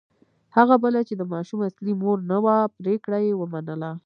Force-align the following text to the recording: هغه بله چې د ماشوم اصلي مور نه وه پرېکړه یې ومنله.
هغه 0.55 0.75
بله 0.83 1.01
چې 1.07 1.13
د 1.17 1.21
ماشوم 1.33 1.59
اصلي 1.69 1.93
مور 2.01 2.17
نه 2.31 2.37
وه 2.43 2.55
پرېکړه 2.77 3.17
یې 3.25 3.33
ومنله. 3.37 3.91